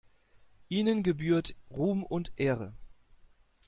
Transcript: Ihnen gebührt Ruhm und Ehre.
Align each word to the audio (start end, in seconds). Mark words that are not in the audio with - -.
Ihnen 0.67 1.03
gebührt 1.03 1.55
Ruhm 1.69 2.01
und 2.01 2.31
Ehre. 2.35 2.73